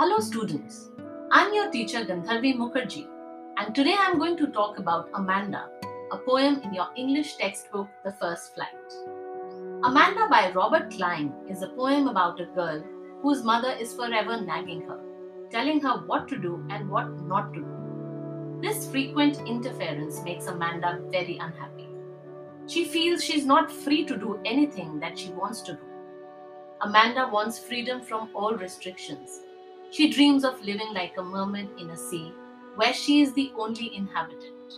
Hello, 0.00 0.20
students. 0.20 0.90
I'm 1.32 1.52
your 1.52 1.72
teacher 1.72 2.04
Gandharvi 2.04 2.54
Mukherjee, 2.56 3.08
and 3.56 3.74
today 3.74 3.96
I'm 3.98 4.16
going 4.16 4.36
to 4.36 4.46
talk 4.46 4.78
about 4.78 5.08
Amanda, 5.12 5.70
a 6.12 6.18
poem 6.18 6.60
in 6.62 6.72
your 6.72 6.86
English 6.94 7.34
textbook, 7.34 7.88
The 8.04 8.12
First 8.12 8.54
Flight. 8.54 8.92
Amanda 9.82 10.28
by 10.30 10.52
Robert 10.54 10.92
Klein 10.92 11.32
is 11.48 11.62
a 11.62 11.70
poem 11.70 12.06
about 12.06 12.40
a 12.40 12.46
girl 12.46 12.84
whose 13.22 13.42
mother 13.42 13.72
is 13.72 13.92
forever 13.92 14.40
nagging 14.40 14.82
her, 14.82 15.00
telling 15.50 15.80
her 15.80 16.06
what 16.06 16.28
to 16.28 16.38
do 16.38 16.64
and 16.70 16.88
what 16.88 17.10
not 17.22 17.52
to 17.54 17.58
do. 17.58 18.60
This 18.62 18.88
frequent 18.88 19.48
interference 19.48 20.22
makes 20.22 20.46
Amanda 20.46 21.00
very 21.10 21.38
unhappy. 21.38 21.88
She 22.68 22.84
feels 22.84 23.24
she's 23.24 23.44
not 23.44 23.68
free 23.68 24.04
to 24.04 24.16
do 24.16 24.38
anything 24.44 25.00
that 25.00 25.18
she 25.18 25.30
wants 25.30 25.60
to 25.62 25.72
do. 25.72 25.80
Amanda 26.82 27.28
wants 27.32 27.58
freedom 27.58 28.00
from 28.00 28.30
all 28.32 28.54
restrictions. 28.54 29.40
She 29.90 30.10
dreams 30.10 30.44
of 30.44 30.62
living 30.62 30.92
like 30.92 31.16
a 31.16 31.22
mermaid 31.22 31.70
in 31.78 31.90
a 31.90 31.96
sea 31.96 32.32
where 32.76 32.92
she 32.92 33.22
is 33.22 33.32
the 33.32 33.52
only 33.56 33.94
inhabitant. 33.96 34.74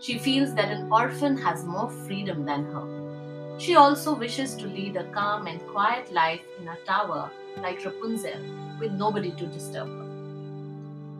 She 0.00 0.18
feels 0.18 0.54
that 0.54 0.70
an 0.70 0.90
orphan 0.92 1.36
has 1.38 1.64
more 1.64 1.90
freedom 1.90 2.44
than 2.44 2.64
her. 2.66 3.58
She 3.58 3.74
also 3.74 4.14
wishes 4.14 4.54
to 4.56 4.66
lead 4.66 4.96
a 4.96 5.10
calm 5.12 5.46
and 5.48 5.60
quiet 5.68 6.12
life 6.12 6.40
in 6.60 6.68
a 6.68 6.76
tower 6.86 7.30
like 7.56 7.84
Rapunzel 7.84 8.40
with 8.78 8.92
nobody 8.92 9.32
to 9.32 9.46
disturb 9.46 9.88
her. 9.88 10.08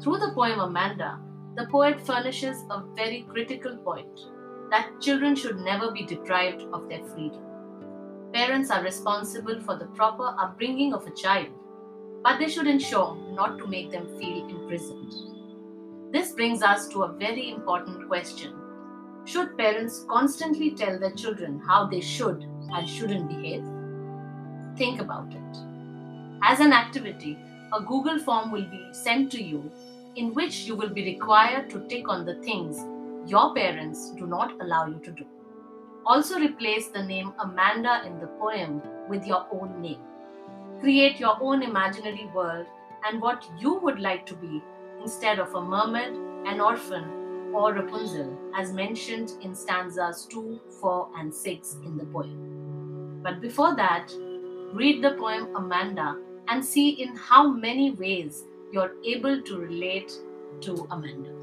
Through 0.01 0.19
the 0.19 0.33
poem 0.33 0.61
Amanda, 0.61 1.19
the 1.57 1.67
poet 1.67 2.01
furnishes 2.01 2.63
a 2.71 2.85
very 2.95 3.27
critical 3.29 3.77
point 3.79 4.21
that 4.71 5.01
children 5.01 5.35
should 5.35 5.59
never 5.59 5.91
be 5.91 6.07
deprived 6.07 6.63
of 6.73 6.89
their 6.89 7.03
freedom. 7.07 7.43
Parents 8.33 8.71
are 8.71 8.83
responsible 8.85 9.61
for 9.61 9.75
the 9.75 9.87
proper 9.87 10.37
upbringing 10.39 10.95
of 10.95 11.07
a 11.07 11.15
child, 11.15 11.49
but 12.23 12.39
they 12.39 12.49
should 12.49 12.67
ensure 12.67 13.17
not 13.33 13.59
to 13.59 13.67
make 13.67 13.91
them 13.91 14.07
feel 14.19 14.49
imprisoned. 14.49 15.13
This 16.13 16.33
brings 16.33 16.63
us 16.63 16.89
to 16.89 17.03
a 17.03 17.13
very 17.13 17.51
important 17.51 18.09
question 18.09 18.55
Should 19.25 19.59
parents 19.59 20.05
constantly 20.09 20.71
tell 20.71 20.99
their 20.99 21.13
children 21.13 21.61
how 21.67 21.87
they 21.87 22.01
should 22.01 22.45
and 22.73 22.89
shouldn't 22.89 23.29
behave? 23.29 23.65
Think 24.77 25.01
about 25.01 25.33
it. 25.33 25.59
As 26.43 26.61
an 26.61 26.73
activity, 26.73 27.37
a 27.73 27.83
Google 27.83 28.19
form 28.19 28.51
will 28.51 28.69
be 28.71 28.89
sent 28.93 29.31
to 29.33 29.43
you 29.43 29.71
in 30.17 30.33
which 30.35 30.65
you 30.65 30.75
will 30.75 30.89
be 30.89 31.05
required 31.05 31.69
to 31.71 31.87
tick 31.89 32.09
on 32.09 32.25
the 32.25 32.37
things 32.43 32.79
your 33.31 33.55
parents 33.55 34.13
do 34.17 34.27
not 34.27 34.59
allow 34.63 34.87
you 34.87 34.99
to 35.05 35.11
do. 35.11 35.27
Also, 36.07 36.39
replace 36.39 36.89
the 36.89 37.03
name 37.03 37.33
Amanda 37.41 38.03
in 38.07 38.19
the 38.19 38.29
poem 38.39 38.81
with 39.09 39.27
your 39.27 39.47
own 39.53 39.83
name. 39.83 40.01
Create 40.81 41.19
your 41.19 41.37
own 41.41 41.63
imaginary 41.63 42.31
world 42.35 42.67
and 43.07 43.21
what 43.21 43.45
you 43.59 43.75
would 43.81 43.99
like 43.99 44.25
to 44.27 44.35
be 44.35 44.63
instead 45.01 45.39
of 45.39 45.55
a 45.55 45.61
mermaid, 45.61 46.15
an 46.47 46.61
orphan, 46.61 47.53
or 47.53 47.73
Rapunzel, 47.73 48.37
as 48.55 48.73
mentioned 48.73 49.33
in 49.41 49.55
stanzas 49.55 50.27
2, 50.27 50.61
4, 50.81 51.09
and 51.17 51.35
6 51.35 51.77
in 51.85 51.97
the 51.97 52.05
poem. 52.05 53.21
But 53.23 53.41
before 53.41 53.75
that, 53.77 54.13
read 54.73 55.03
the 55.03 55.13
poem 55.13 55.55
Amanda 55.57 56.17
and 56.49 56.65
see 56.65 56.91
in 56.91 57.17
how 57.17 57.49
many 57.49 57.91
ways 57.93 58.45
you're 58.73 58.95
able 59.05 59.43
to 59.43 59.59
relate 59.59 60.13
to 60.61 60.87
Amanda. 60.91 61.35